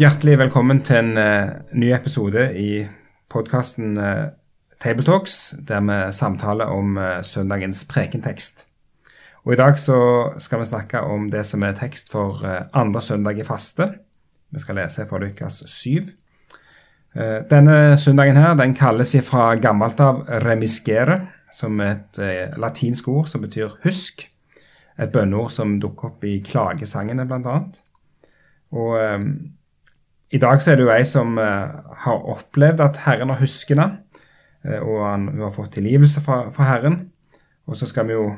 [0.00, 2.86] Hjertelig velkommen til en uh, ny episode i
[3.30, 4.22] podkasten uh, eh,
[4.80, 8.64] Tabletalks, der vi samtaler om uh, søndagens prekentekst.
[9.44, 9.98] Og I dag så
[10.40, 12.40] skal vi snakke om det som er tekst for
[12.72, 13.90] andre søndag i faste.
[14.50, 16.08] Vi skal lese fra Lukas 7.
[17.50, 23.42] Denne søndagen her, den kalles fra gammelt av remiskere, som er et latinsk ord som
[23.42, 24.28] betyr husk.
[24.98, 27.82] Et bønneord som dukker opp i klagesangene, blant annet.
[28.70, 28.94] Og
[30.32, 31.68] i dag så er det jo ei som uh,
[32.04, 34.00] har opplevd at Herren har husket henne,
[34.64, 37.02] uh, og han, hun har fått tilgivelse fra, fra, Herren.
[37.68, 38.30] Og så skal vi jo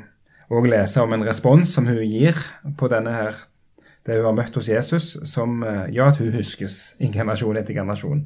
[0.53, 2.39] òg lese om en respons som hun gir
[2.79, 3.39] på denne her,
[4.05, 7.79] det hun har møtt hos Jesus, som uh, gjør at hun huskes i generasjon etter
[7.79, 8.25] generasjon.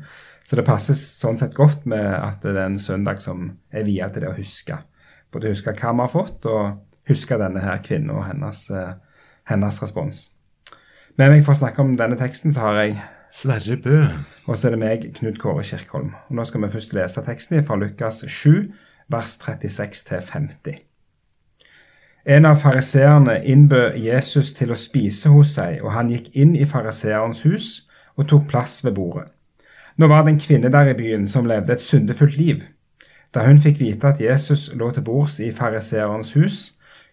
[0.48, 4.08] Så det passer sånn sett godt med at det er en søndag som er via
[4.08, 4.80] til det å huske.
[5.28, 8.64] Både huske hva vi har fått, og huske denne her kvinnen og hennes,
[9.52, 10.24] hennes respons.
[11.20, 12.96] Med meg for å snakke om denne teksten så har jeg
[13.32, 14.04] Sverre Bø.
[14.46, 16.12] Og så er det meg, Knut Kåre Kirkholm.
[16.28, 18.70] Og Nå skal vi først lese teksten fra Lukas 7,
[19.08, 20.78] vers 36-50.
[22.28, 26.66] En av fariseerne innbød Jesus til å spise hos seg, og han gikk inn i
[26.68, 27.68] fariseerens hus
[28.16, 29.28] og tok plass ved bordet.
[29.96, 32.62] Nå var det en kvinne der i byen som levde et syndefullt liv.
[33.34, 36.58] Da hun fikk vite at Jesus lå til bords i fariseerens hus,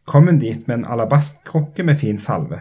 [0.05, 2.59] kom hun dit med en alabastkrukke med fin salve.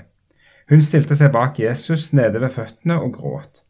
[0.71, 3.65] Hun stilte seg bak Jesus nede ved føttene og gråt.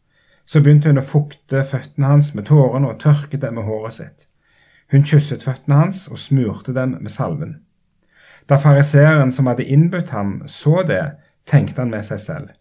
[0.47, 4.27] Så begynte hun å fukte føttene hans med tårene og tørket dem med håret sitt.
[4.93, 7.57] Hun kysset føttene hans og smurte dem med salven.
[8.49, 11.17] Da fariseeren som hadde innbudt ham, så det,
[11.49, 12.53] tenkte han med seg selv.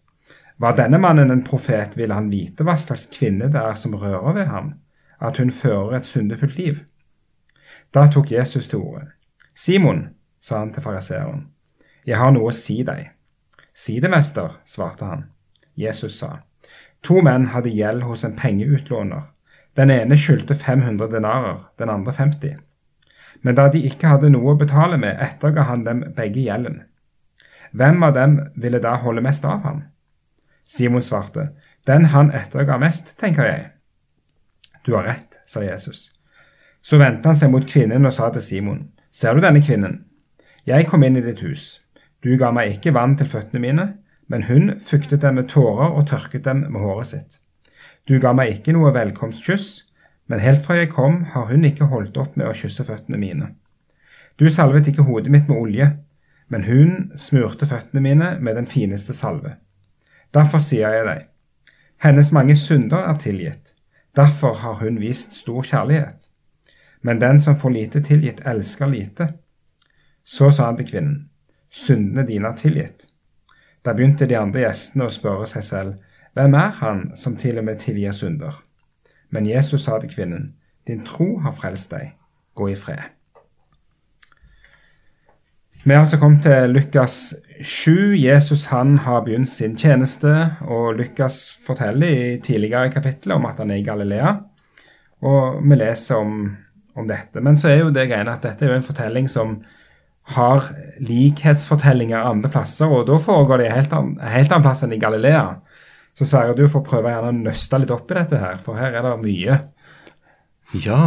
[0.58, 4.36] Var denne mannen en profet, ville han vite hva slags kvinne det er som rører
[4.36, 4.74] ved ham,
[5.20, 6.80] at hun fører et syndefullt liv.
[7.94, 9.10] Da tok Jesus til orde.
[9.54, 10.08] Simon,
[10.40, 11.46] sa han til fariseeren,
[12.06, 13.13] jeg har noe å si deg.
[13.74, 15.24] Si det, mester, svarte han.
[15.74, 16.38] Jesus sa,
[17.02, 19.32] to menn hadde gjeld hos en pengeutlåner.
[19.74, 22.54] Den ene skyldte 500 denarer, den andre 50.
[23.42, 26.84] Men da de ikke hadde noe å betale med, etterga han dem begge gjelden.
[27.74, 29.82] Hvem av dem ville da holde mest av ham?
[30.64, 31.50] Simon svarte,
[31.86, 33.64] den han etterga mest, tenker jeg.
[34.86, 36.12] Du har rett, sa Jesus.
[36.80, 40.04] Så vendte han seg mot kvinnen og sa til Simon, ser du denne kvinnen?
[40.64, 41.83] Jeg kom inn i ditt hus.
[42.24, 43.88] Du ga meg ikke vann til føttene mine,
[44.32, 47.34] men hun fuktet dem med tårer og tørket dem med håret sitt.
[48.08, 49.66] Du ga meg ikke noe velkomstkyss,
[50.32, 53.50] men helt fra jeg kom, har hun ikke holdt opp med å kysse føttene mine.
[54.40, 55.90] Du salvet ikke hodet mitt med olje,
[56.48, 59.58] men hun smurte føttene mine med den fineste salve.
[60.34, 61.28] Derfor sier jeg deg,
[62.04, 63.74] hennes mange synder er tilgitt,
[64.16, 66.30] derfor har hun vist stor kjærlighet.
[67.04, 69.28] Men den som får lite tilgitt, elsker lite.
[70.24, 71.18] Så sa han til kvinnen,
[71.74, 73.08] syndene dine er tilgitt.
[73.84, 75.96] Da begynte de andre gjestene å spørre seg selv,
[76.34, 78.56] hvem er han som til og med tilgir synder?
[79.30, 80.54] Men Jesus sa til kvinnen,
[80.86, 82.14] din tro har frelst deg,
[82.54, 83.10] gå i fred.
[85.84, 88.14] Vi har altså kommet til Lukas 7.
[88.16, 90.32] Jesus han har begynt sin tjeneste,
[90.64, 94.32] og Lukas forteller i tidligere kapitler om at han er i Galilea.
[95.28, 96.56] Og vi leser om,
[96.96, 97.42] om dette.
[97.44, 99.58] Men så er jo det greiene at dette er jo en fortelling som
[100.32, 100.70] har
[101.04, 105.58] likhetsfortellinger andre plasser, og da foregår det helt, an, helt annen plass enn i Galilea.
[106.16, 108.96] Så Sverre, du får prøve gjerne å nøste litt opp i dette her, for her
[108.96, 109.58] er det mye.
[110.84, 111.04] Ja.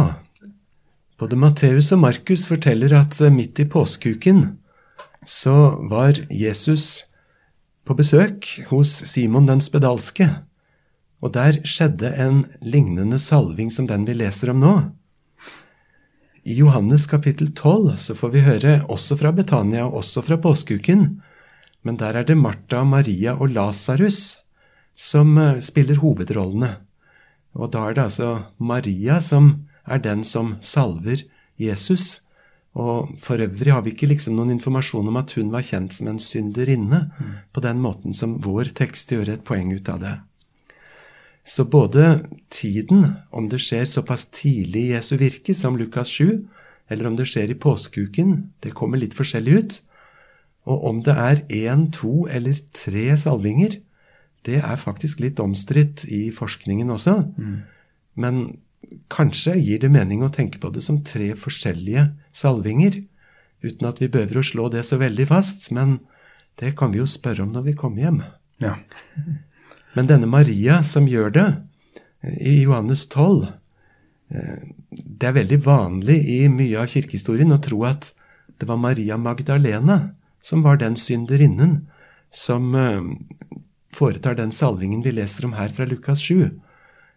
[1.18, 4.44] Både Matteus og Markus forteller at eh, midt i påskeuken
[5.26, 7.08] så var Jesus
[7.88, 10.28] på besøk hos Simon den spedalske.
[11.18, 14.74] Og der skjedde en lignende salving som den vi leser om nå.
[16.48, 21.18] I Johannes kapittel 12 så får vi høre også fra Betania og også fra påskeuken.
[21.84, 24.38] Men der er det Martha, Maria og Lasarus
[24.96, 26.70] som eh, spiller hovedrollene.
[27.52, 29.50] Og da er det altså Maria som
[29.84, 31.26] er den som salver
[31.60, 32.22] Jesus.
[32.72, 36.08] Og for øvrig har vi ikke liksom noen informasjon om at hun var kjent som
[36.08, 37.36] en synderinne, mm.
[37.52, 40.16] på den måten som vår tekst gjør et poeng ut av det.
[41.48, 46.44] Så både tiden, om det skjer såpass tidlig i Jesu virke som Lukas 7,
[46.92, 49.78] eller om det skjer i påskeuken, det kommer litt forskjellig ut.
[50.68, 53.78] Og om det er én, to eller tre salvinger,
[54.44, 57.16] det er faktisk litt omstridt i forskningen også.
[58.18, 58.58] Men
[59.12, 63.02] kanskje gir det mening å tenke på det som tre forskjellige salvinger.
[63.64, 65.70] Uten at vi behøver å slå det så veldig fast.
[65.72, 65.98] Men
[66.60, 68.22] det kan vi jo spørre om når vi kommer hjem.
[68.62, 68.76] Ja.
[69.98, 71.48] Men denne Maria som gjør det,
[72.22, 73.48] i Johannes 12
[74.30, 78.12] eh, Det er veldig vanlig i mye av kirkehistorien å tro at
[78.58, 79.98] det var Maria Magdalena
[80.42, 81.80] som var den synderinnen
[82.30, 83.02] som eh,
[83.94, 86.50] foretar den salvingen vi leser om her fra Lukas 7.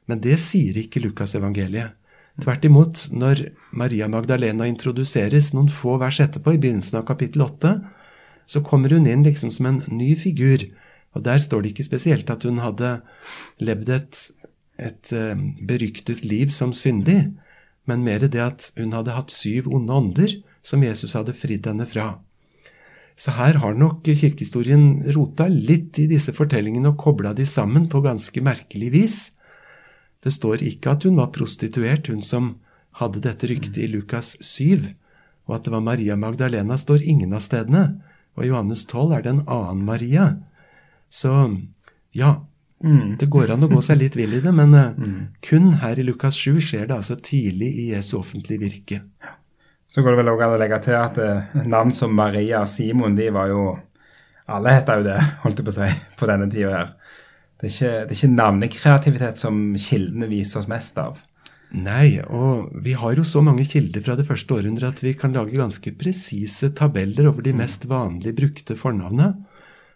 [0.10, 1.98] Men det sier ikke Lukasevangeliet.
[2.42, 3.44] Tvert imot, når
[3.76, 7.74] Maria Magdalena introduseres noen få vers etterpå, i begynnelsen av kapittel 8,
[8.50, 10.64] så kommer hun inn liksom som en ny figur.
[11.16, 13.02] Og der står det ikke spesielt at hun hadde
[13.60, 14.20] levd et,
[14.80, 15.36] et uh,
[15.68, 17.34] beryktet liv som syndig,
[17.90, 21.88] men mer det at hun hadde hatt syv onde ånder som Jesus hadde fridd henne
[21.90, 22.14] fra.
[23.18, 28.02] Så her har nok kirkehistorien rota litt i disse fortellingene og kobla de sammen på
[28.06, 29.18] ganske merkelig vis.
[30.24, 32.56] Det står ikke at hun var prostituert, hun som
[33.00, 34.92] hadde dette ryktet i Lukas 7,
[35.50, 38.02] og at det var Maria Magdalena, står ingen av stedene.
[38.38, 40.26] Og i Johannes 12 er det en annen Maria.
[41.12, 41.34] Så
[42.16, 42.32] ja,
[42.84, 43.18] mm.
[43.20, 45.20] det går an å gå seg litt vill i det, men eh, mm.
[45.44, 49.02] kun her i Lukas 7 skjer det altså tidlig i Jesu offentlige virke.
[49.92, 52.70] Så går det vel også an å legge til at eh, navn som Maria og
[52.72, 53.72] Simon, de var jo
[54.52, 56.96] Alle heter jo det, holdt jeg på å si, på denne tida her.
[57.62, 61.20] Det er, ikke, det er ikke navnekreativitet som kildene viser oss mest av.
[61.72, 65.32] Nei, og vi har jo så mange kilder fra det første århundret at vi kan
[65.36, 69.30] lage ganske presise tabeller over de mest vanlig brukte fornavnene.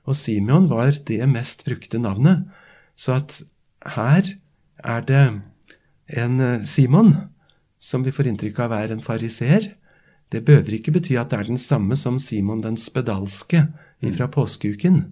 [0.06, 2.46] Og Simeon var det mest brukte navnet.
[2.96, 3.42] Så at
[3.96, 4.36] her
[4.78, 5.24] er det
[6.16, 7.16] en eh, Simon
[7.80, 9.74] som vi får inntrykk av er en fariseer.
[10.34, 13.68] Det behøver ikke bety at det er den samme som Simon den spedalske
[14.16, 15.04] fra påskeuken.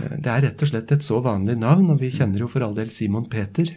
[0.00, 2.64] Eh, det er rett og slett et så vanlig navn, og vi kjenner jo for
[2.66, 3.76] all del Simon Peter.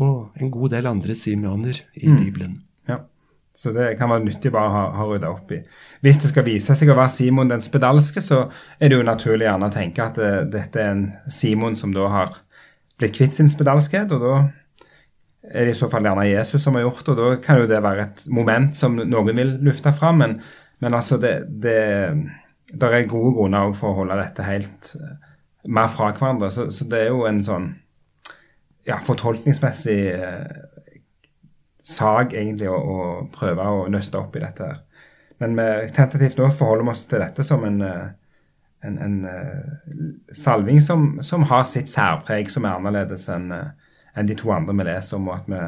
[0.00, 2.20] Og en god del andre Simeoner i mm.
[2.20, 2.60] Bibelen.
[3.52, 5.58] Så det kan være nyttig bare å ha, ha rydda opp i.
[6.04, 8.46] Hvis det skal vise seg å være Simon den spedalske, så
[8.78, 11.92] er det jo naturlig gjerne å tenke at det, eh, dette er en Simon som
[11.92, 12.38] da har
[13.00, 14.34] blitt kvitt sin spedalskhet, og da
[15.52, 17.68] er det i så fall gjerne Jesus som har gjort det, og da kan jo
[17.68, 20.22] det være et moment som noen vil lufte fram.
[20.22, 20.36] Men,
[20.80, 21.78] men altså, det, det,
[22.72, 25.16] der er gode grunner for å holde dette helt uh,
[25.66, 26.50] mer fra hverandre.
[26.54, 27.68] Så, så, det er jo en sånn
[28.88, 29.98] ja, fortolkningsmessig
[31.82, 34.82] sak, egentlig, å, å, prøve å nøste opp i dette her.
[35.42, 38.10] Men vi tentativt nå forholder vi oss til dette som en, uh,
[38.86, 39.16] en, en
[40.38, 44.86] salving som, som, har sitt særpreg, som er annerledes enn en de to andre vi
[44.86, 45.60] leser om, og at vi,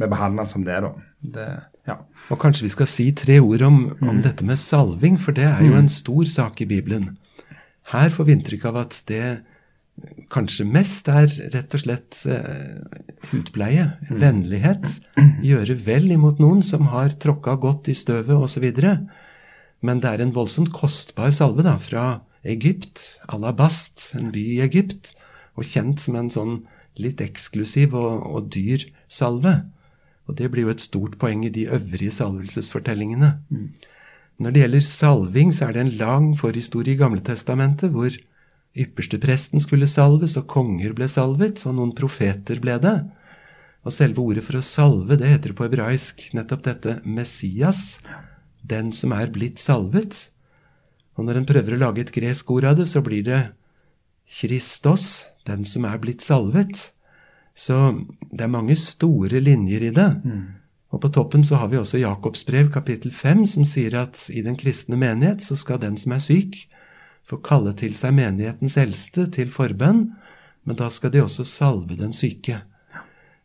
[0.00, 0.78] vi behandler den som det.
[0.84, 0.92] da.
[1.34, 1.48] Det,
[1.88, 1.96] ja.
[2.32, 4.22] Og kanskje vi skal si tre ord om, om mm.
[4.26, 5.80] dette med salving, for det er jo mm.
[5.82, 7.16] en stor sak i Bibelen.
[7.92, 9.24] Her får vi inntrykk av at det
[10.32, 12.80] kanskje mest er rett og slett eh,
[13.30, 14.18] hudpleie, mm.
[14.20, 14.86] vennlighet.
[15.44, 18.66] Gjøre vel imot noen som har tråkka godt i støvet osv.
[19.84, 25.14] Men det er en voldsomt kostbar salve da, fra Egypt, Alabast, en by i Egypt,
[25.58, 26.54] og kjent som en sånn
[26.98, 29.60] litt eksklusiv og, og, dyr salve.
[30.28, 33.36] Og det blir jo et stort poeng i de øvrige salvelsesfortellingene.
[33.48, 33.68] Mm.
[34.38, 38.14] Når det gjelder salving, så er det en lang forhistorie i Gamle Testamentet hvor
[38.84, 42.96] ypperstepresten skulle salves, og konger ble salvet, og noen profeter ble det.
[43.86, 48.00] Og selve ordet for å salve, det heter på hebraisk nettopp dette Messias,
[48.62, 50.28] den som er blitt salvet.
[51.16, 53.42] Og når en prøver å lage et gresk ord av det, så blir det
[54.40, 56.90] Kristos, den som er blitt salvet.
[57.58, 57.76] Så
[58.30, 60.10] det er mange store linjer i det.
[60.22, 60.42] Mm.
[60.94, 64.44] Og på toppen så har vi også Jakobs brev kapittel 5, som sier at i
[64.44, 66.60] den kristne menighet så skal den som er syk,
[67.28, 70.06] få kalle til seg menighetens eldste til forbønn,
[70.64, 72.62] men da skal de også salve den syke.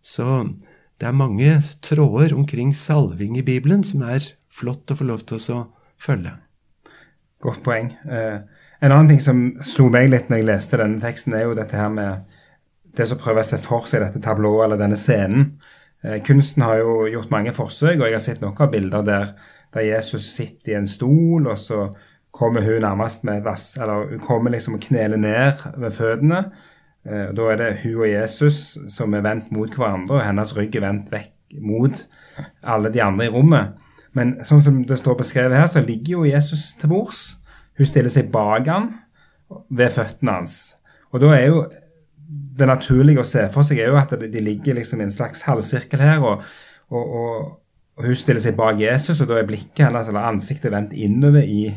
[0.03, 0.25] Så
[0.99, 5.39] det er mange tråder omkring salving i Bibelen som er flott å få lov til
[5.55, 5.61] å
[5.99, 6.35] følge.
[7.43, 7.91] Godt poeng.
[8.07, 8.39] Eh,
[8.83, 11.75] en annen ting som slo meg litt når jeg leste denne teksten, er jo dette
[11.79, 12.39] her med
[12.95, 15.53] det som prøver å se for seg dette tablået eller denne scenen.
[16.03, 19.35] Eh, kunsten har jo gjort mange forsøk, og jeg har sett noen bilder der,
[19.73, 21.87] der, Jesus sitter i en stol, og så
[22.33, 26.43] kommer hun nærmest med vass, eller hun kommer liksom og kneler ned ved føttene.
[27.05, 30.75] Eh, da er det hun og Jesus som er vendt mot hverandre, og hennes rygg
[30.79, 32.05] er vendt vekk mot
[32.63, 33.77] alle de andre i rommet.
[34.17, 37.21] Men sånn som det står beskrevet her, så ligger jo Jesus til bords.
[37.77, 38.91] Hun stiller seg bak han
[39.73, 40.57] ved føttene hans.
[41.13, 41.63] Og da er jo
[42.57, 45.43] det naturlige å se for seg er jo at de ligger liksom i en slags
[45.45, 46.23] halvsirkel her.
[46.23, 46.45] og,
[46.93, 47.59] og, og,
[47.97, 51.45] og hun stiller seg bak Jesus, og da er blikket hennes eller ansiktet vendt innover
[51.45, 51.67] i,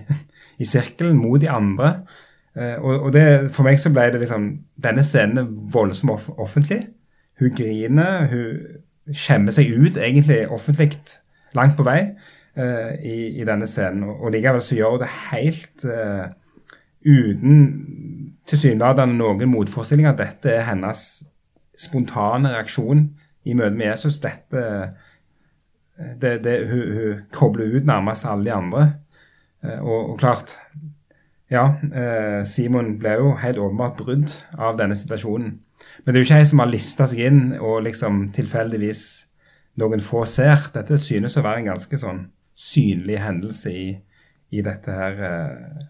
[0.62, 1.92] i sirkelen mot de andre.
[2.56, 4.48] Eh, og, og det, for meg så ble det liksom
[4.80, 6.86] Denne scenen voldsomt off offentlig.
[7.40, 10.94] Hun griner, hun skjemmer seg ut egentlig offentlig
[11.56, 12.00] langt på vei
[12.58, 14.06] uh, i, i, denne scenen.
[14.08, 16.24] Og, og likevel så gjør hun det helt uh,
[17.06, 17.60] uten
[18.48, 20.16] tilsynelatende noen motforestillinger.
[20.16, 21.04] Dette er hennes
[21.80, 23.04] spontane reaksjon
[23.46, 24.18] i møte med Jesus.
[24.24, 24.64] Dette
[25.96, 28.86] det, det, hun, hun, kobler ut nærmest alle de andre.
[29.64, 30.58] Uh, og, og klart
[31.52, 35.52] ja, eh, Simon ble jo helt åpenbart brudd av denne situasjonen.
[36.02, 39.02] Men det er jo ikke ei som har lista seg inn og liksom tilfeldigvis
[39.78, 40.58] noen få ser.
[40.74, 42.24] Dette synes å være en ganske sånn
[42.56, 43.86] synlig hendelse i,
[44.50, 45.86] i dette her eh,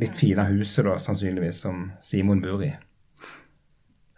[0.00, 2.72] litt fine huset, da, sannsynligvis, som Simon bor i.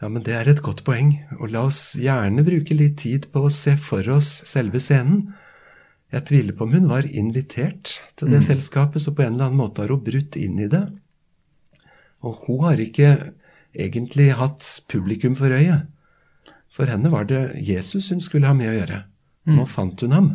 [0.03, 3.45] Ja, men Det er et godt poeng, og la oss gjerne bruke litt tid på
[3.47, 5.29] å se for oss selve scenen.
[6.11, 8.49] Jeg tviler på om hun var invitert til det mm.
[8.49, 10.83] selskapet, så på en eller annen måte har hun brutt inn i det.
[12.27, 13.13] Og hun har ikke
[13.79, 15.85] egentlig hatt publikum for øye.
[16.73, 19.05] For henne var det Jesus hun skulle ha med å gjøre.
[19.47, 19.55] Mm.
[19.55, 20.31] Nå fant hun ham.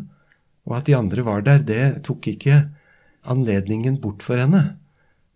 [0.63, 2.69] Og at de andre var der, det tok ikke
[3.27, 4.77] anledningen bort for henne.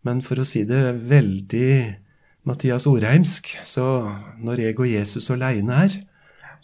[0.07, 2.00] Men for å si det veldig
[2.43, 3.85] Mathias Orheimsk, så
[4.41, 5.97] når jeg og Jesus aleine er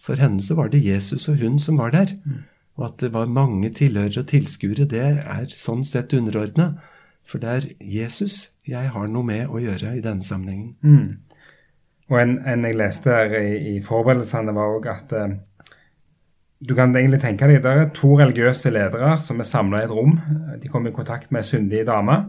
[0.01, 2.13] For henne så var det Jesus og hun som var der.
[2.25, 2.45] Mm.
[2.77, 6.75] Og at det var mange tilhørere og tilskuere, det er sånn sett underordna.
[7.25, 10.75] For det er Jesus jeg har noe med å gjøre i denne sammenhengen.
[10.81, 11.17] Mm.
[12.07, 15.33] Og en, en, jeg leste her i, i forberedelsene, var òg at uh,
[16.63, 19.93] du kan egentlig tenke deg, Det er to religiøse ledere som er samla i et
[19.93, 20.15] rom.
[20.61, 22.21] De kommer i kontakt med ei syndig dame.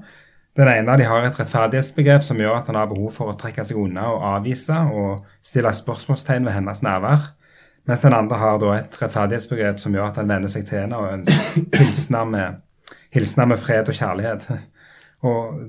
[0.59, 3.63] Den ene de har et rettferdighetsbegrep som gjør at han har behov for å trekke
[3.65, 7.29] seg unna og avvise og stille spørsmålstegn ved hennes nærvær.
[7.87, 11.31] Mens den andre har et rettferdighetsbegrep som gjør at han venner seg til henne og
[11.79, 12.59] hilsener med,
[13.15, 14.49] hilsener med fred og kjærlighet.
[15.31, 15.63] Og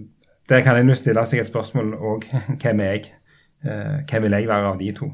[0.50, 2.26] der kan en jo stille seg et spørsmål òg.
[2.62, 3.14] Hvem er jeg?
[3.62, 5.12] Eh, hvem vil jeg være av de to?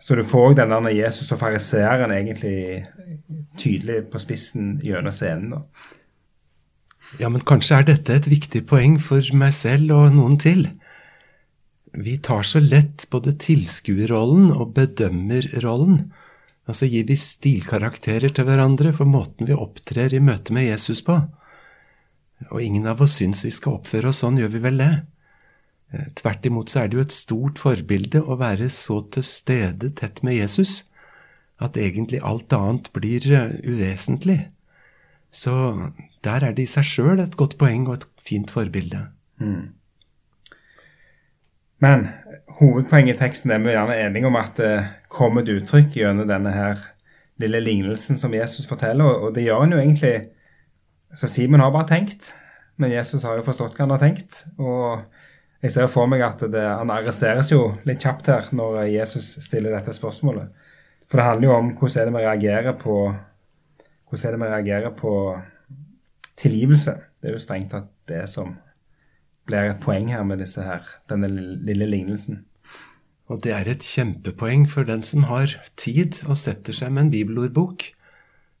[0.00, 2.86] Så du får den der Jesus og fariseeren egentlig
[3.58, 5.52] tydelig på spissen gjennom scenen.
[5.52, 5.62] da.
[7.20, 10.66] Ja, men kanskje er dette et viktig poeng for meg selv og noen til.
[11.96, 16.00] Vi tar så lett både tilskuerrollen og bedømmerrollen.
[16.66, 21.20] Altså gir vi stilkarakterer til hverandre for måten vi opptrer i møte med Jesus på.
[22.50, 24.90] Og ingen av oss syns vi skal oppføre oss sånn, gjør vi vel det?
[25.94, 29.94] Eh, tvert imot så er det jo et stort forbilde å være så til stede
[29.96, 30.82] tett med Jesus
[31.62, 34.40] at egentlig alt annet blir eh, uvesentlig.
[35.32, 35.54] Så
[36.26, 39.06] der er det i seg sjøl et godt poeng og et fint forbilde.
[39.40, 39.76] Mm.
[41.84, 42.06] Men
[42.58, 44.74] hovedpoenget i teksten er vi gjerne enige om at det
[45.12, 46.80] kommer et uttrykk gjennom denne her
[47.42, 50.16] lille lignelsen som Jesus forteller, og det gjør han jo egentlig
[51.16, 52.32] Så Simon har bare tenkt,
[52.76, 54.42] men Jesus har jo forstått hva han har tenkt.
[54.60, 55.00] Og
[55.62, 59.72] jeg ser for meg at det, han arresteres jo litt kjapt her når Jesus stiller
[59.72, 60.50] dette spørsmålet.
[61.08, 62.96] For det handler jo om hvordan er det vi reagerer på
[64.10, 65.12] hvordan er det vi reagerer på
[66.40, 66.96] tilgivelse.
[67.20, 68.54] Det er jo strengt tatt det som
[69.46, 72.44] blir et poeng her med disse her, denne lille lignelsen.
[73.30, 77.12] Og det er et kjempepoeng for den som har tid og setter seg med en
[77.14, 77.88] bibelordbok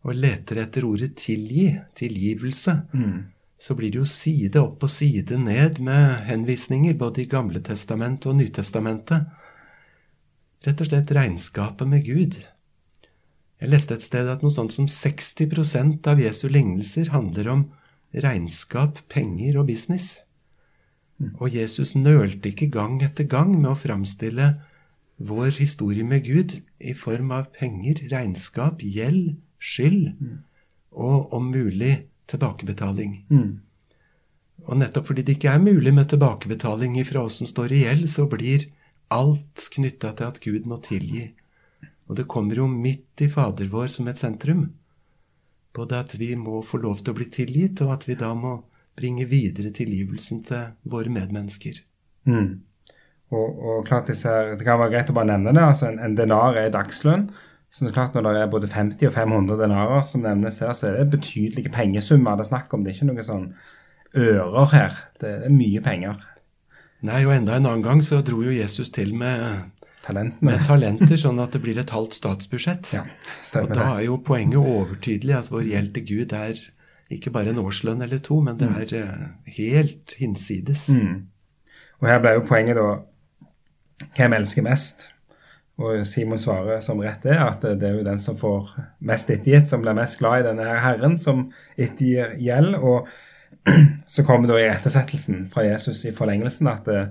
[0.06, 1.68] og leter etter ordet tilgi,
[1.98, 2.74] tilgivelse.
[2.94, 3.30] Mm.
[3.58, 8.28] Så blir det jo side opp og side ned med henvisninger både i Gamle testamentet
[8.30, 9.30] og Nytestamentet.
[10.66, 12.38] Rett og slett regnskapet med Gud.
[13.60, 17.66] Jeg leste et sted at noe sånt som 60% av Jesu lignelser handler om
[18.12, 20.18] regnskap, penger og business.
[21.40, 24.50] Og Jesus nølte ikke gang etter gang med å framstille
[25.16, 30.12] vår historie med Gud i form av penger, regnskap, gjeld, skyld
[30.92, 33.22] og om mulig tilbakebetaling.
[33.32, 33.62] Mm.
[34.66, 38.08] Og nettopp fordi det ikke er mulig med tilbakebetaling ifra oss som står i gjeld,
[38.12, 38.68] så blir
[39.12, 41.30] alt knytta til at Gud må tilgi.
[42.06, 44.68] Og det kommer jo midt i Fader vår som et sentrum.
[45.76, 48.60] Både at vi må få lov til å bli tilgitt, og at vi da må
[48.96, 51.82] bringe videre tilgivelsen til våre medmennesker.
[52.30, 52.62] Mm.
[53.34, 55.62] Og, og, klart her, Det kan være greit å bare nevne det.
[55.62, 57.28] altså En, en denar er dagslønn.
[57.68, 60.72] Så det er klart Når det er både 50 og 500 denarer som nevnes her,
[60.72, 62.84] så er det betydelige pengesummer det er snakk om.
[62.84, 63.48] Det er ikke noe sånn
[64.16, 65.00] ører her.
[65.20, 66.22] Det er mye penger.
[67.04, 69.66] Nei, og enda en annen gang så dro jo Jesus til med
[70.06, 70.52] Talentene.
[70.52, 72.92] med talenter, sånn at det blir et halvt statsbudsjett.
[72.94, 73.02] Ja,
[73.58, 76.60] og da er jo poenget overtydelig at vår gjeld til Gud er
[77.12, 78.78] ikke bare en årslønn eller to, men det mm.
[78.82, 79.26] er uh,
[79.58, 80.88] helt hinsides.
[80.94, 81.26] Mm.
[82.02, 82.88] Og her ble jo poenget da
[84.16, 85.10] hvem elsker mest?
[85.76, 88.72] Og Simon svarer som rett er at det er jo den som får
[89.04, 92.78] mest ettergitt, som blir mest glad i denne her herren som ettergir gjeld.
[92.80, 93.08] Og
[94.14, 97.10] så kommer da irettesettelsen fra Jesus i forlengelsen at eh,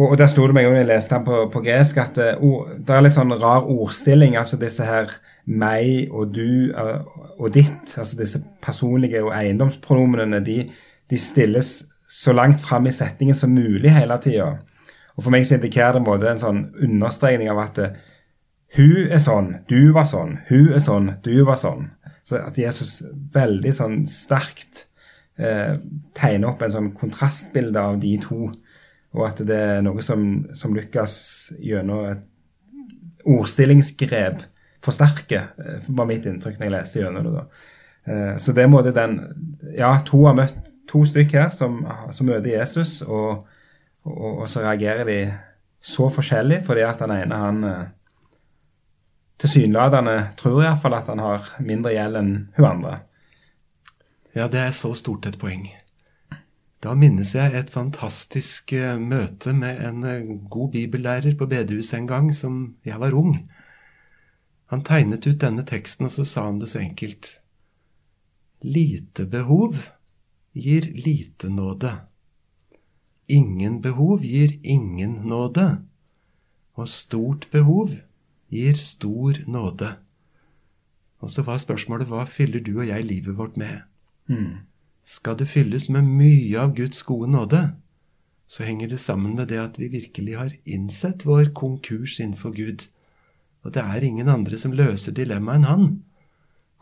[0.00, 2.70] og, og der sto det meg, når jeg leste den på, på gresk, at uh,
[2.80, 4.36] det er litt sånn rar ordstilling.
[4.40, 5.12] altså disse her
[5.44, 7.04] meg og du uh,
[7.36, 10.62] og ditt, altså disse personlige og eiendomspronomenene, de,
[11.10, 11.74] de stilles
[12.10, 14.54] så langt fram i setningen som mulig hele tida.
[15.16, 18.00] Og for meg så indikerer det en, måte en sånn understrekning av at uh,
[18.78, 21.90] hun er sånn, du var sånn, hun er sånn, du var sånn.
[22.24, 23.00] Så at Jesus
[23.34, 24.86] veldig sånn sterkt
[25.40, 28.50] tegner opp en sånn kontrastbilde av de to.
[29.16, 30.22] Og at det er noe som,
[30.54, 31.16] som Lukas
[31.58, 32.26] gjennom et
[33.26, 34.44] ordstillingsgrep
[34.84, 37.32] forsterker, eh, var mitt inntrykk når jeg leste gjennom det.
[37.34, 37.44] da.
[38.04, 39.20] Eh, så det måtte den
[39.76, 43.44] Ja, to har møtt to stykk her som, som møter Jesus, og,
[44.04, 45.20] og, og, så reagerer de
[45.80, 47.84] så forskjellig fordi at den ene han eh,
[49.40, 52.98] tilsynelatende tror iallfall at han har mindre gjeld enn hun andre.
[54.34, 55.68] Ja, det er så stort et poeng.
[56.80, 62.06] Da minnes jeg et fantastisk uh, møte med en uh, god bibellærer på bedehuset en
[62.08, 63.34] gang, som jeg var ung.
[64.72, 67.34] Han tegnet ut denne teksten, og så sa han det så enkelt.
[68.64, 69.76] Lite behov
[70.56, 71.92] gir lite nåde.
[73.28, 75.82] Ingen behov gir ingen nåde.
[76.80, 77.92] Og stort behov
[78.48, 79.92] gir stor nåde.
[81.20, 83.84] Og så var spørsmålet hva fyller du og jeg livet vårt med?
[84.32, 84.70] Mm
[85.04, 87.62] skal det fylles med mye av Guds gode nåde,
[88.50, 92.88] så henger det sammen med det at vi virkelig har innsett vår konkurs innenfor Gud.
[93.62, 95.84] Og det er ingen andre som løser dilemmaet enn han.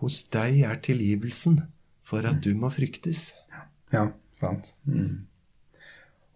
[0.01, 1.61] Hos deg er tilgivelsen
[2.07, 3.33] for at du må fryktes.
[3.93, 4.73] Ja, sant.
[4.89, 5.27] Mm.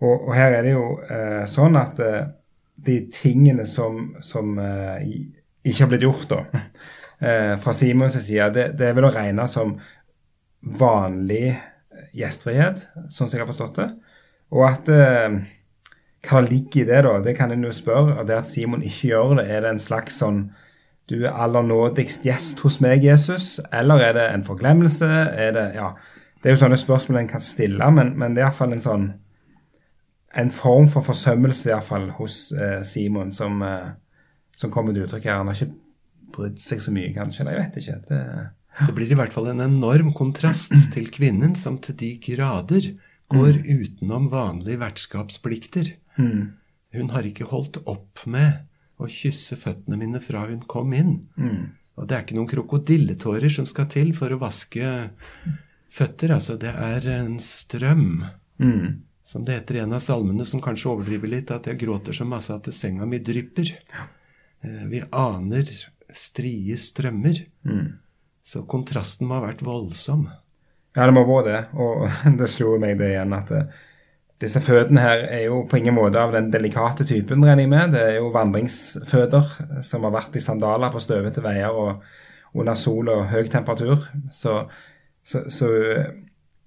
[0.03, 2.25] Og, og, her er det jo eh, sånn at eh,
[2.83, 5.05] de tingene som, som eh,
[5.63, 6.63] ikke har blitt gjort, da,
[7.29, 9.77] eh, fra Simons side, det, det, er vel å regne som
[10.83, 11.55] vanlig
[12.17, 13.89] gjestfrihet, sånn som jeg har forstått det.
[14.53, 15.39] Og at eh,
[16.23, 18.19] hva ligger i det, da, det kan en jo spørre.
[18.21, 20.45] Og det at Simon ikke gjør det, er det en slags sånn
[21.11, 25.09] Du er aller nådigst gjest hos meg, Jesus, eller er det en forglemmelse?
[25.47, 25.95] Er det Ja.
[26.43, 29.05] Det er jo sånne spørsmål en kan stille, men, men det er iallfall en sånn
[30.35, 33.93] En form for forsømmelse iallfall hos eh, Simon som, eh,
[34.57, 35.37] som kommer til uttrykk her.
[35.43, 35.75] Han har ikke
[36.33, 37.43] brydd seg så mye, kanskje.
[37.43, 37.99] Eller jeg vet ikke.
[38.09, 38.21] det
[38.81, 42.93] det blir i hvert fall en enorm kontrast til kvinnen som til de grader
[43.33, 43.69] går mm.
[43.83, 45.95] utenom vanlige vertskapsplikter.
[46.17, 46.53] Mm.
[46.97, 48.65] Hun har ikke holdt opp med
[49.01, 51.15] å kysse føttene mine fra hun kom inn.
[51.37, 51.73] Mm.
[52.01, 54.91] Og det er ikke noen krokodilletårer som skal til for å vaske
[55.93, 56.35] føtter.
[56.37, 58.25] Altså, det er en strøm.
[58.63, 59.03] Mm.
[59.25, 62.27] Som det heter i en av salmene, som kanskje overdriver litt, at jeg gråter så
[62.29, 63.75] masse at senga mi drypper.
[63.93, 64.09] Ja.
[64.65, 65.69] Eh, vi aner
[66.17, 67.45] strie strømmer.
[67.69, 67.87] Mm.
[68.43, 70.27] Så kontrasten må ha vært voldsom.
[70.97, 71.61] Ja, det må være det.
[71.81, 72.07] Og
[72.41, 73.83] det slo meg det igjen at uh,
[74.43, 77.95] disse fødene her er jo på ingen måte av den delikate typen, regner jeg med.
[77.95, 82.03] Det er jo vandringsføder som har vært i sandaler på støvete veier og
[82.59, 84.03] under sol og høy temperatur.
[84.35, 84.59] Så,
[85.25, 85.71] så, så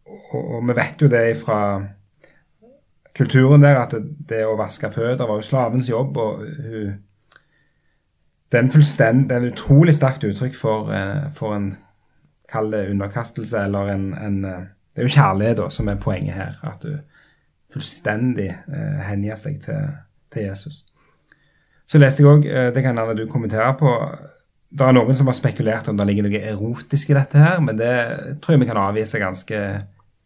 [0.06, 1.60] og, og, vi vet jo det fra
[3.16, 6.18] kulturen der at det, det å vaske føtter var jo slavens jobb.
[6.18, 6.96] og hun
[8.56, 11.74] det er, en det er utrolig sterkt uttrykk for, eh, for en
[12.50, 14.64] Kall det underkastelse, eller en, en, eh,
[14.96, 16.54] Det er jo kjærlighet da, som er poenget her.
[16.64, 16.94] At du
[17.74, 19.90] fullstendig eh, hengir seg til,
[20.32, 20.86] til, Jesus.
[21.86, 23.92] Så leste jeg òg, eh, det kan gjerne du kommentere på
[24.72, 27.78] Det er noen som har spekulert om det ligger noe erotisk i dette her, men
[27.80, 27.92] det
[28.44, 29.60] tror jeg vi kan avvise ganske,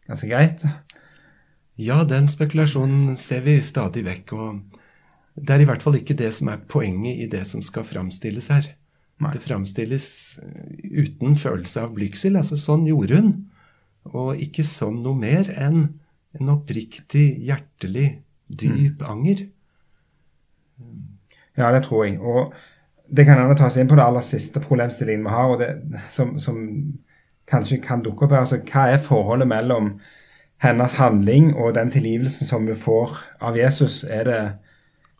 [0.08, 0.64] ganske greit.
[1.78, 4.32] Ja, den spekulasjonen ser vi stadig vekk.
[4.32, 4.79] og
[5.40, 8.50] det er i hvert fall ikke det som er poenget i det som skal framstilles
[8.52, 8.68] her.
[9.20, 9.32] Nei.
[9.34, 10.06] Det framstilles
[10.42, 12.38] eh, uten følelse av blygsel.
[12.40, 13.32] Altså, sånn gjorde hun.
[14.16, 15.82] Og ikke som noe mer enn
[16.38, 19.08] en oppriktig, hjertelig, dyp mm.
[19.10, 19.42] anger.
[21.58, 22.20] Ja, det tror jeg.
[22.20, 22.54] Og
[23.10, 26.36] det kan gjerne tas inn på det aller siste problemstillingen vi har, og det, som,
[26.42, 26.60] som
[27.50, 28.44] kanskje kan dukke opp her.
[28.46, 29.92] Altså, hva er forholdet mellom
[30.62, 34.02] hennes handling og den tilgivelsen som hun får av Jesus?
[34.04, 34.40] Er det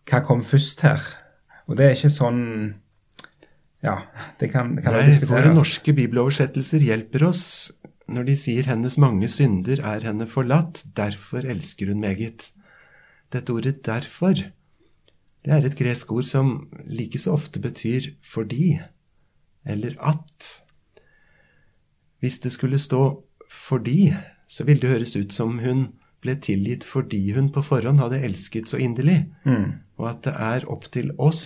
[0.09, 1.03] hva kom først her?
[1.69, 2.41] Og det er ikke sånn
[3.81, 3.97] Ja,
[4.41, 5.31] det kan, det kan Nei, diskuteres.
[5.33, 7.45] Våre norske bibeloversettelser hjelper oss
[8.11, 12.51] når de sier 'hennes mange synder er henne forlatt, derfor elsker hun meget'.
[13.31, 14.51] Dette ordet 'derfor'
[15.45, 18.83] det er et gresk ord som like så ofte betyr 'fordi'
[19.65, 20.63] eller 'at'.
[22.21, 24.17] Hvis det skulle stå 'fordi',
[24.49, 28.71] så ville det høres ut som hun ble tilgitt fordi hun på forhånd hadde elsket
[28.71, 29.25] så inderlig.
[29.45, 29.81] Mm.
[30.01, 31.45] Og at det er opp til oss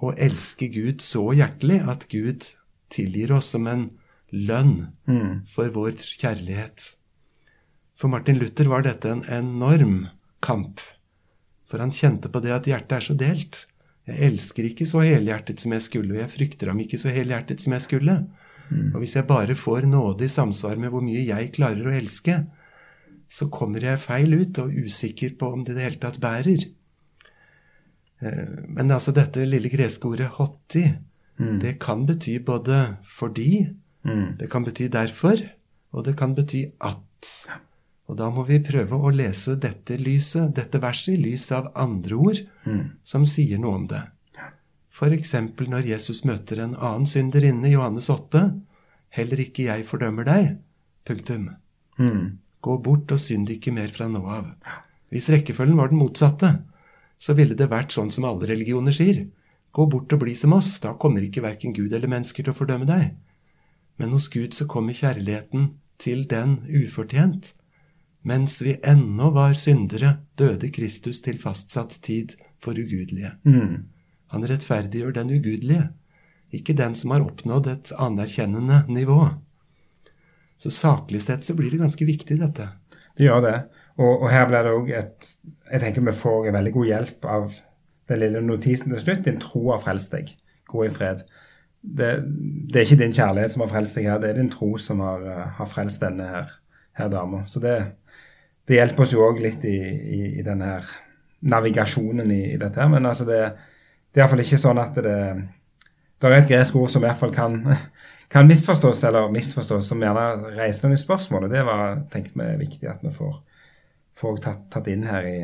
[0.00, 2.52] å elske Gud så hjertelig at Gud
[2.90, 3.88] tilgir oss som en
[4.30, 5.46] lønn mm.
[5.50, 6.92] for vår kjærlighet.
[7.98, 10.06] For Martin Luther var dette en enorm
[10.44, 10.80] kamp.
[11.68, 13.64] For han kjente på det at hjertet er så delt.
[14.08, 17.62] Jeg elsker ikke så helhjertet som jeg skulle, og jeg frykter ham ikke så helhjertet
[17.62, 18.16] som jeg skulle.
[18.94, 22.38] Og hvis jeg bare får nåde i samsvar med hvor mye jeg klarer å elske,
[23.30, 26.64] så kommer jeg feil ut og usikker på om det i det hele tatt bærer.
[28.20, 30.98] Eh, men altså dette lille greske ordet 'hotti',
[31.60, 34.36] det kan bety både 'fordi', Mm.
[34.38, 35.48] det kan bety 'derfor',
[35.92, 37.46] og det kan bety 'at'.
[38.08, 42.14] Og da må vi prøve å lese dette lyset, dette verset, i lys av andre
[42.16, 42.90] ord Mm.
[43.04, 44.02] som sier noe om det.
[44.92, 45.32] F.eks.
[45.68, 48.60] når Jesus møter en annen synderinne i Johannes 8.
[49.10, 50.58] Heller ikke jeg fordømmer deg.
[51.06, 51.48] Punktum.
[51.98, 52.38] Mm.
[52.60, 54.50] Gå bort og synd ikke mer fra nå av.
[55.10, 56.52] Hvis rekkefølgen var den motsatte,
[57.20, 59.24] så ville det vært sånn som alle religioner sier.
[59.72, 62.58] Gå bort og bli som oss, da kommer ikke verken Gud eller mennesker til å
[62.58, 63.14] fordømme deg.
[64.00, 67.52] Men hos Gud så kommer kjærligheten til den ufortjent.
[68.26, 73.34] Mens vi ennå var syndere, døde Kristus til fastsatt tid for ugudelige.
[73.44, 73.88] Mm.
[74.32, 75.86] Han rettferdiggjør den ugudelige,
[76.52, 79.20] ikke den som har oppnådd et anerkjennende nivå.
[80.60, 82.68] Så saklig sett så blir det ganske viktig, dette.
[83.16, 83.56] Det gjør det.
[84.00, 85.30] Og, og her blir det òg et
[85.70, 87.52] Jeg tenker vi får en veldig god hjelp av
[88.10, 89.22] den lille notisen til slutt.
[89.26, 90.32] Din tro har frelst deg.
[90.70, 91.22] Gå i fred.
[91.80, 92.08] Det,
[92.68, 95.00] det er ikke din kjærlighet som har frelst deg her, det er din tro som
[95.00, 96.50] har, eh, har frelst denne her,
[96.98, 97.44] her dama.
[97.48, 97.76] Så det,
[98.68, 100.90] det hjelper oss jo òg litt i, i, i denne her
[101.40, 102.90] navigasjonen i, i dette her.
[102.92, 103.40] Men altså det,
[104.10, 105.16] det er iallfall ikke sånn at det
[106.20, 107.62] Det er et gresk ord som i hvert fall kan
[108.30, 111.44] kan misforstås eller misforstås, som gjerne reiser noen spørsmål.
[111.44, 113.40] og Det var tenkt er viktig at vi får,
[114.14, 115.38] får tatt, tatt inn her i,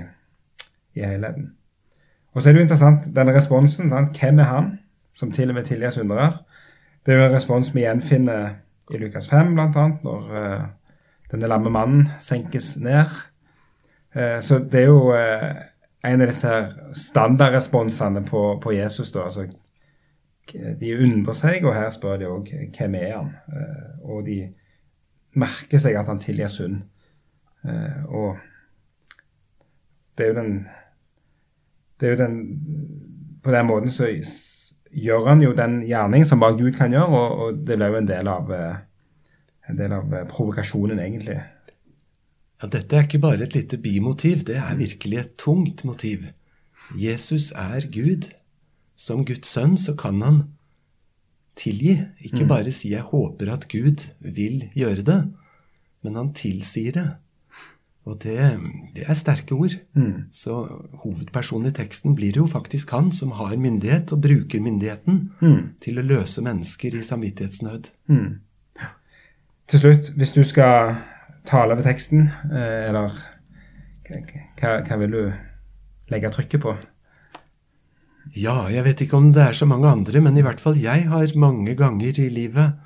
[0.95, 1.51] i helheten.
[2.35, 3.91] Og så er det jo interessant, denne responsen.
[3.91, 4.19] Sant?
[4.21, 4.71] Hvem er han
[5.17, 6.39] som til og med tilgir undrer?
[7.07, 8.49] Det er jo en respons vi gjenfinner
[8.91, 10.67] i Lukas 5, bl.a., når uh,
[11.33, 13.11] denne lamme mannen senkes ned.
[14.15, 15.65] Uh, så det er jo uh,
[16.07, 16.53] en av disse
[16.93, 19.11] standardresponsene på, på Jesus.
[19.13, 19.49] da, altså
[20.53, 24.37] de undrer seg, og her spør de òg hvem er han eh, Og de
[25.37, 26.83] merker seg at han tilgir synd.
[27.67, 28.37] Eh, og
[30.17, 30.53] det er jo den
[32.01, 32.39] Det er jo den
[33.43, 34.09] På den måten så
[34.91, 37.99] gjør han jo den gjerning som bare Gud kan gjøre, og, og det blir jo
[38.01, 38.77] en del av eh,
[39.67, 41.37] en del av provokasjonen, egentlig.
[42.63, 46.29] Ja, Dette er ikke bare et lite bimotiv, det er virkelig et tungt motiv.
[46.97, 48.31] Jesus er Gud.
[48.97, 50.43] Som Guds sønn så kan han
[51.57, 51.99] tilgi.
[52.25, 55.33] Ikke bare si 'jeg håper at Gud vil gjøre det',
[56.03, 57.11] men han tilsier det.
[58.07, 58.61] Og det,
[58.95, 59.75] det er sterke ord.
[59.95, 60.25] Mm.
[60.33, 60.67] Så
[61.03, 65.69] hovedpersonen i teksten blir jo faktisk han som har myndighet, og bruker myndigheten Mm.
[65.81, 67.91] til å løse mennesker i samvittighetsnød.
[68.09, 68.41] Mm.
[69.69, 70.95] Til slutt, hvis du skal
[71.45, 72.21] tale ved teksten,
[72.53, 73.11] eh, eller
[74.09, 75.33] hva, hva vil du
[76.11, 76.77] legge trykket på?
[78.35, 81.07] Ja, jeg vet ikke om det er så mange andre, men i hvert fall jeg
[81.11, 82.83] har mange ganger i livet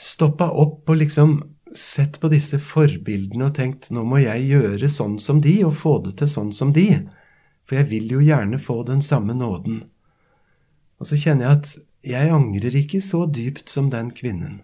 [0.00, 1.36] stoppa opp og liksom
[1.74, 5.98] sett på disse forbildene og tenkt nå må jeg gjøre sånn som de, og få
[6.06, 6.88] det til sånn som de.
[7.64, 9.82] For jeg vil jo gjerne få den samme nåden.
[11.00, 11.74] Og så kjenner jeg at
[12.04, 14.60] jeg angrer ikke så dypt som den kvinnen.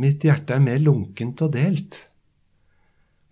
[0.00, 2.06] Mitt hjerte er mer lunkent og delt.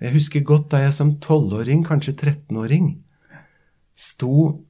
[0.02, 2.90] Jeg husker godt da jeg som tolvåring, kanskje 13-åring,
[3.98, 4.67] sto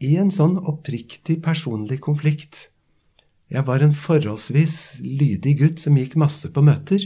[0.00, 2.68] i en sånn oppriktig personlig konflikt.
[3.52, 7.04] Jeg var en forholdsvis lydig gutt som gikk masse på møter.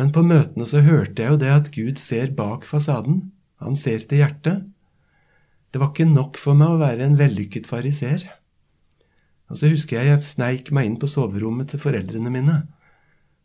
[0.00, 3.28] Men på møtene så hørte jeg jo det at Gud ser bak fasaden.
[3.62, 4.64] Han ser til hjertet.
[5.72, 8.24] Det var ikke nok for meg å være en vellykket fariser.
[9.52, 12.56] Og så husker jeg jeg sneik meg inn på soverommet til foreldrene mine.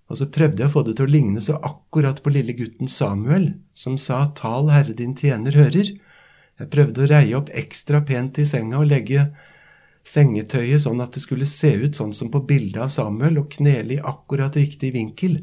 [0.07, 2.87] Og så prøvde jeg å få det til å ligne så akkurat på lille gutten
[2.87, 5.99] Samuel, som sa 'Tal, Herre din tjener hører'.
[6.57, 9.27] Jeg prøvde å reie opp ekstra pent i senga og legge
[10.07, 13.97] sengetøyet sånn at det skulle se ut sånn som på bildet av Samuel, og knele
[13.97, 15.41] i akkurat riktig vinkel,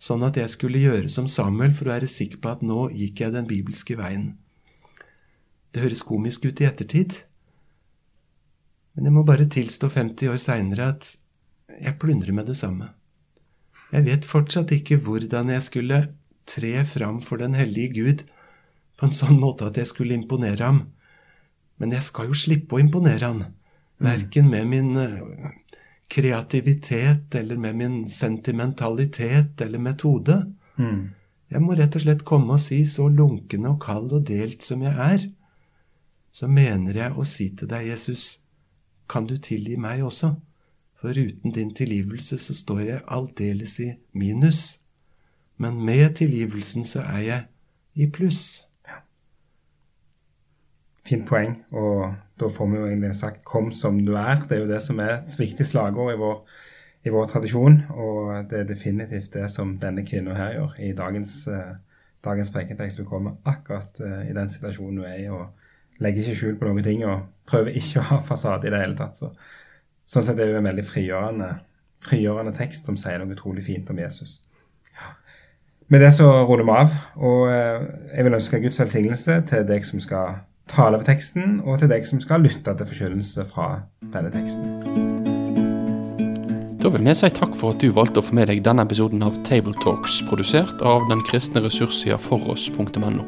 [0.00, 3.22] sånn at jeg skulle gjøre som Samuel for å være sikker på at nå gikk
[3.22, 4.32] jeg den bibelske veien.
[5.70, 7.20] Det høres komisk ut i ettertid,
[8.96, 11.12] men jeg må bare tilstå 50 år seinere at
[11.76, 12.90] jeg plundrer med det samme.
[13.94, 16.00] Jeg vet fortsatt ikke hvordan jeg skulle
[16.50, 18.24] tre fram for den hellige Gud
[19.00, 20.82] på en sånn måte at jeg skulle imponere ham.
[21.80, 23.44] Men jeg skal jo slippe å imponere han,
[24.00, 25.54] verken med min eh,
[26.12, 30.36] kreativitet eller med min sentimentalitet eller metode.
[30.76, 31.14] Mm.
[31.50, 34.84] Jeg må rett og slett komme og si, så lunken og kald og delt som
[34.84, 35.24] jeg er,
[36.30, 38.38] så mener jeg å si til deg, Jesus,
[39.10, 40.34] kan du tilgi meg også?
[41.00, 44.82] For uten din tilgivelse så står jeg aldeles i minus.
[45.56, 47.46] Men med tilgivelsen så er jeg
[47.96, 48.60] i pluss.
[51.10, 51.56] Fint poeng.
[51.74, 54.46] Og da får vi jo egentlig sagt 'kom som du er'.
[54.48, 56.46] Det er jo det som er et viktig slagord i vår,
[57.04, 57.82] i vår tradisjon.
[57.90, 61.74] Og det er definitivt det som denne kvinnen her gjør i dagens, eh,
[62.24, 62.98] dagens prekentekst.
[62.98, 65.46] Hun kommer akkurat eh, i den situasjonen hun er i, og
[65.98, 67.04] legger ikke skjul på noen ting.
[67.04, 69.16] Og prøver ikke å ha fasade i det hele tatt.
[69.16, 69.32] Så,
[70.06, 71.58] sånn sett er det jo en veldig frigjørende,
[72.00, 74.40] frigjørende tekst som sier noe utrolig fint om Jesus.
[75.88, 76.92] Med det så runder vi av.
[77.16, 77.82] Og uh,
[78.14, 80.38] jeg vil ønske Guds velsignelse til deg som skal
[80.70, 83.82] tale ved teksten, og til deg som skal lytte til forkynnelse fra
[84.14, 84.78] denne teksten.
[86.80, 89.20] Da vil vi si takk for at du valgte å få med deg denne episoden
[89.26, 93.26] av Table Talks, produsert av den kristne ressurssida foross.no.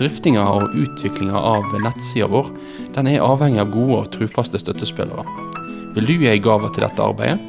[0.00, 2.48] Driftinga og utviklinga av nettsida vår
[2.94, 5.26] den er avhengig av gode og trufaste støttespillere.
[5.92, 7.42] Vil du gi ei gave til dette arbeidet?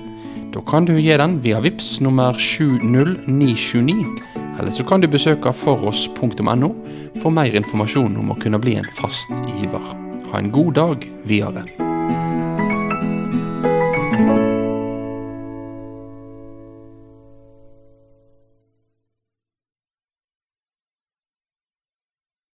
[0.52, 4.04] Da kan du gi den via VIPS nummer 70929,
[4.60, 6.74] eller så kan du besøke foross.no
[7.22, 9.94] for mer informasjon om å kunne bli en fast giver.
[10.32, 11.91] Ha en god dag videre.